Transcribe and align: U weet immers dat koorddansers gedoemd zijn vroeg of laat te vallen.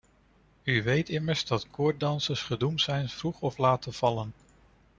U 0.63 0.83
weet 0.83 1.09
immers 1.09 1.45
dat 1.45 1.69
koorddansers 1.71 2.41
gedoemd 2.41 2.81
zijn 2.81 3.09
vroeg 3.09 3.39
of 3.41 3.57
laat 3.57 3.81
te 3.81 3.91
vallen. 3.91 4.33